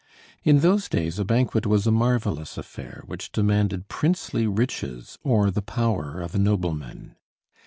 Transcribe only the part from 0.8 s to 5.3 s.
days a banquet was a marvelous affair, which demanded princely riches